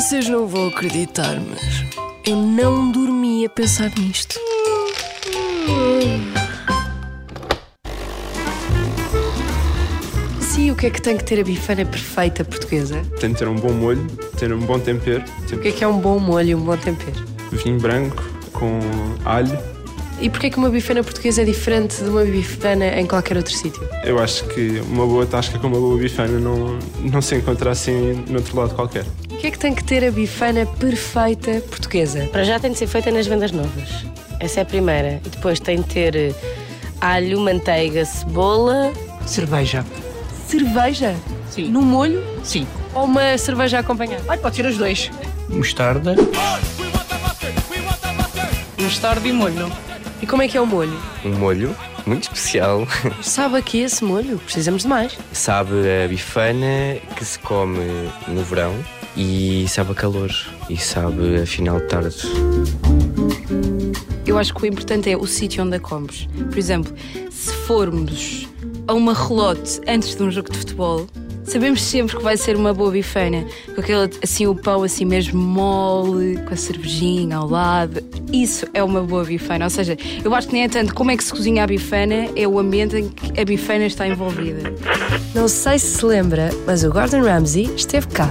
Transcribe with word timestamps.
Vocês 0.00 0.30
não 0.30 0.46
vão 0.46 0.68
acreditar, 0.68 1.36
mas 1.38 1.84
eu 2.26 2.34
não 2.34 2.90
dormi 2.90 3.44
a 3.44 3.50
pensar 3.50 3.90
nisto. 3.98 4.40
Sim, 10.40 10.70
o 10.70 10.74
que 10.76 10.86
é 10.86 10.90
que 10.90 11.02
tem 11.02 11.18
que 11.18 11.24
ter 11.24 11.38
a 11.38 11.44
bifana 11.44 11.84
perfeita 11.84 12.42
portuguesa? 12.46 13.02
Tem 13.20 13.30
de 13.32 13.38
ter 13.40 13.46
um 13.48 13.56
bom 13.56 13.74
molho, 13.74 14.06
ter 14.38 14.50
um 14.54 14.60
bom 14.60 14.78
tempero, 14.78 15.22
O 15.52 15.58
que 15.58 15.68
é 15.68 15.72
que 15.72 15.84
é 15.84 15.86
um 15.86 15.98
bom 16.00 16.18
molho 16.18 16.48
e 16.48 16.54
um 16.54 16.60
bom 16.64 16.78
tempero? 16.78 17.22
vinho 17.52 17.78
branco 17.78 18.22
com 18.54 18.78
alho. 19.24 19.58
E 20.20 20.28
porquê 20.28 20.48
é 20.48 20.50
que 20.50 20.58
uma 20.58 20.68
bifana 20.68 21.02
portuguesa 21.02 21.40
é 21.40 21.44
diferente 21.46 22.02
de 22.02 22.10
uma 22.10 22.22
bifana 22.24 23.00
em 23.00 23.06
qualquer 23.06 23.38
outro 23.38 23.54
sítio? 23.54 23.88
Eu 24.04 24.18
acho 24.18 24.44
que 24.44 24.78
uma 24.80 25.06
boa 25.06 25.24
tasca 25.24 25.58
com 25.58 25.66
uma 25.66 25.78
boa 25.78 25.96
bifana 25.96 26.38
não, 26.38 26.78
não 27.00 27.22
se 27.22 27.36
encontra 27.36 27.70
assim 27.70 28.22
noutro 28.28 28.54
lado 28.54 28.74
qualquer. 28.74 29.06
O 29.30 29.36
que 29.38 29.46
é 29.46 29.50
que 29.50 29.58
tem 29.58 29.74
que 29.74 29.82
ter 29.82 30.04
a 30.04 30.10
bifana 30.10 30.66
perfeita 30.66 31.62
portuguesa? 31.62 32.28
Para 32.30 32.44
já 32.44 32.60
tem 32.60 32.70
de 32.70 32.76
ser 32.76 32.86
feita 32.86 33.10
nas 33.10 33.26
vendas 33.26 33.50
novas. 33.50 34.04
Essa 34.38 34.60
é 34.60 34.62
a 34.62 34.66
primeira. 34.66 35.22
E 35.24 35.28
depois 35.30 35.58
tem 35.58 35.78
de 35.80 35.84
ter 35.84 36.14
eh, 36.14 36.34
alho, 37.00 37.40
manteiga, 37.40 38.04
cebola. 38.04 38.92
Cerveja. 39.24 39.86
Cerveja? 40.46 41.16
Sim. 41.48 41.68
No 41.68 41.80
molho? 41.80 42.22
Sim. 42.44 42.66
Ou 42.92 43.04
uma 43.04 43.38
cerveja 43.38 43.78
acompanhada? 43.78 44.22
Ai, 44.28 44.36
pode 44.36 44.56
ser 44.56 44.66
os 44.66 44.76
dois. 44.76 45.10
Mostarda. 45.48 46.14
Mostarda 48.78 49.26
e 49.26 49.32
molho. 49.32 49.72
E 50.22 50.26
como 50.26 50.42
é 50.42 50.48
que 50.48 50.56
é 50.56 50.60
o 50.60 50.66
molho? 50.66 50.98
Um 51.24 51.32
molho 51.32 51.74
muito 52.06 52.24
especial. 52.24 52.86
Sabe 53.22 53.56
aqui 53.56 53.78
esse 53.78 54.04
molho? 54.04 54.38
Precisamos 54.38 54.82
de 54.82 54.88
mais. 54.88 55.16
Sabe 55.32 55.72
a 56.04 56.08
bifana 56.08 56.96
que 57.16 57.24
se 57.24 57.38
come 57.38 58.10
no 58.28 58.42
verão 58.42 58.74
e 59.16 59.66
sabe 59.68 59.92
a 59.92 59.94
calor 59.94 60.30
e 60.68 60.76
sabe 60.76 61.36
a 61.40 61.46
final 61.46 61.80
de 61.80 61.86
tarde. 61.86 62.18
Eu 64.26 64.38
acho 64.38 64.54
que 64.54 64.62
o 64.62 64.66
importante 64.66 65.10
é 65.10 65.16
o 65.16 65.26
sítio 65.26 65.64
onde 65.64 65.76
a 65.76 65.80
comes. 65.80 66.28
Por 66.48 66.58
exemplo, 66.58 66.94
se 67.30 67.52
formos 67.66 68.46
a 68.86 68.94
uma 68.94 69.14
relote 69.14 69.80
antes 69.88 70.14
de 70.14 70.22
um 70.22 70.30
jogo 70.30 70.50
de 70.52 70.58
futebol, 70.58 71.06
sabemos 71.44 71.82
sempre 71.82 72.16
que 72.16 72.22
vai 72.22 72.36
ser 72.36 72.56
uma 72.56 72.72
boa 72.72 72.90
bifana, 72.90 73.44
com 73.74 73.80
aquele 73.80 74.10
assim 74.22 74.46
o 74.46 74.54
pão 74.54 74.82
assim 74.82 75.04
mesmo 75.04 75.40
mole, 75.40 76.38
com 76.46 76.54
a 76.54 76.56
cervejinha 76.56 77.36
ao 77.36 77.48
lado. 77.48 78.02
Isso 78.32 78.66
é 78.72 78.82
uma 78.82 79.02
boa 79.02 79.24
bifana. 79.24 79.64
Ou 79.64 79.70
seja, 79.70 79.96
eu 80.24 80.34
acho 80.34 80.48
que 80.48 80.52
nem 80.52 80.64
é 80.64 80.68
tanto 80.68 80.94
como 80.94 81.10
é 81.10 81.16
que 81.16 81.24
se 81.24 81.32
cozinha 81.32 81.64
a 81.64 81.66
bifana, 81.66 82.28
é 82.36 82.46
o 82.46 82.58
ambiente 82.58 82.96
em 82.96 83.08
que 83.08 83.40
a 83.40 83.44
bifana 83.44 83.86
está 83.86 84.06
envolvida. 84.06 84.72
Não 85.34 85.48
sei 85.48 85.78
se 85.78 85.98
se 85.98 86.04
lembra, 86.04 86.50
mas 86.66 86.84
o 86.84 86.90
Gordon 86.90 87.22
Ramsay 87.22 87.70
esteve 87.74 88.06
cá, 88.08 88.28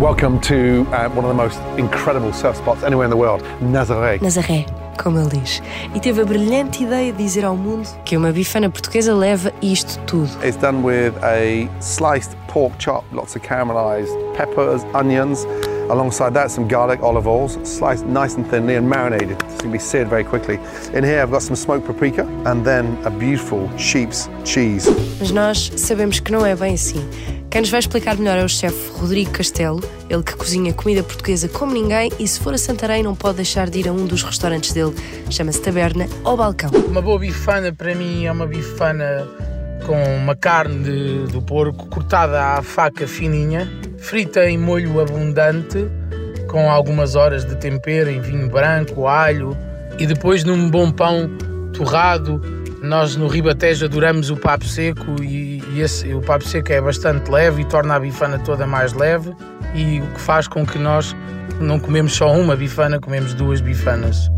Welcome 0.00 0.40
to 0.40 0.82
uh, 0.90 1.08
one 1.10 1.24
of 1.24 1.28
the 1.28 1.34
most 1.34 1.60
incredible 1.78 2.32
surf 2.32 2.56
spots 2.56 2.82
anywhere 2.82 3.04
in 3.04 3.10
the 3.10 3.16
world, 3.16 3.44
Nazaré. 3.60 4.18
Nazaré, 4.20 4.66
como 5.02 5.18
ele 5.18 5.40
diz, 5.40 5.62
e 5.94 6.00
teve 6.00 6.22
a 6.22 6.24
brilhante 6.24 6.84
ideia 6.84 7.12
de 7.12 7.18
dizer 7.18 7.44
ao 7.44 7.56
mundo 7.56 7.88
que 8.04 8.16
uma 8.16 8.30
bifana 8.30 8.70
portuguesa 8.70 9.14
leva 9.14 9.52
isto 9.60 9.98
tudo. 10.06 10.30
It's 10.44 10.56
done 10.56 10.82
with 10.82 11.12
a 11.22 11.68
sliced 11.80 12.36
pork 12.48 12.74
chop, 12.78 13.04
lots 13.12 13.34
of 13.34 13.44
caramelized 13.46 14.12
peppers, 14.36 14.84
onions. 14.94 15.46
Alongside 15.90 16.32
that, 16.34 16.50
some 16.50 16.68
garlic, 16.68 17.02
olive 17.02 17.26
oils, 17.26 17.58
sliced 17.64 18.06
nice 18.06 18.36
and 18.36 18.46
thinly 18.48 18.76
and 18.76 18.88
marinated. 18.88 19.32
It's 19.32 19.62
going 19.62 19.72
to 19.72 19.72
be 19.72 19.78
seared 19.78 20.08
very 20.08 20.24
quickly. 20.24 20.58
In 20.94 21.04
here, 21.04 21.20
I've 21.20 21.30
got 21.30 21.42
some 21.42 21.56
smoked 21.56 21.86
paprika 21.86 22.24
and 22.46 22.64
then 22.64 22.96
a 23.04 23.10
beautiful 23.10 23.68
sheep's 23.76 24.30
cheese. 24.44 24.88
Mas 25.18 25.32
nós 25.32 25.72
sabemos 25.76 26.20
que 26.20 26.32
não 26.32 26.46
é 26.46 26.54
bem 26.54 26.74
assim. 26.74 27.04
Quem 27.52 27.60
nos 27.60 27.70
vai 27.70 27.80
explicar 27.80 28.16
melhor 28.16 28.38
é 28.38 28.44
o 28.44 28.48
chefe 28.48 28.90
Rodrigo 28.98 29.30
Castelo, 29.30 29.82
ele 30.08 30.22
que 30.22 30.34
cozinha 30.34 30.72
comida 30.72 31.02
portuguesa 31.02 31.50
como 31.50 31.74
ninguém 31.74 32.10
e 32.18 32.26
se 32.26 32.40
for 32.40 32.54
a 32.54 32.58
Santarém 32.58 33.02
não 33.02 33.14
pode 33.14 33.36
deixar 33.36 33.68
de 33.68 33.80
ir 33.80 33.88
a 33.88 33.92
um 33.92 34.06
dos 34.06 34.22
restaurantes 34.22 34.72
dele, 34.72 34.94
chama-se 35.28 35.60
Taberna 35.60 36.08
ao 36.24 36.34
Balcão. 36.34 36.70
Uma 36.88 37.02
boa 37.02 37.18
bifana 37.18 37.70
para 37.70 37.94
mim 37.94 38.24
é 38.24 38.32
uma 38.32 38.46
bifana 38.46 39.28
com 39.84 40.02
uma 40.16 40.34
carne 40.34 40.82
de- 40.82 41.30
do 41.30 41.42
porco 41.42 41.86
cortada 41.88 42.42
à 42.54 42.62
faca 42.62 43.06
fininha, 43.06 43.70
frita 43.98 44.48
em 44.48 44.56
molho 44.56 44.98
abundante, 44.98 45.86
com 46.48 46.70
algumas 46.70 47.14
horas 47.16 47.44
de 47.44 47.54
tempero 47.56 48.08
em 48.08 48.20
vinho 48.20 48.48
branco, 48.48 49.06
alho 49.06 49.54
e 49.98 50.06
depois 50.06 50.42
num 50.42 50.70
bom 50.70 50.90
pão 50.90 51.28
torrado. 51.74 52.40
Nós 52.82 53.14
no 53.14 53.28
Ribatejo 53.28 53.84
adoramos 53.84 54.28
o 54.30 54.36
papo 54.36 54.64
seco 54.64 55.22
e, 55.22 55.51
e 55.72 55.80
esse, 55.80 56.12
o 56.12 56.20
papo 56.20 56.44
seco 56.46 56.70
é 56.72 56.80
bastante 56.80 57.30
leve 57.30 57.62
e 57.62 57.64
torna 57.64 57.96
a 57.96 58.00
bifana 58.00 58.38
toda 58.38 58.66
mais 58.66 58.92
leve 58.92 59.34
e 59.74 60.00
o 60.00 60.06
que 60.08 60.20
faz 60.20 60.46
com 60.46 60.66
que 60.66 60.78
nós 60.78 61.16
não 61.60 61.80
comemos 61.80 62.12
só 62.12 62.30
uma 62.32 62.54
bifana, 62.54 63.00
comemos 63.00 63.32
duas 63.32 63.60
bifanas. 63.60 64.30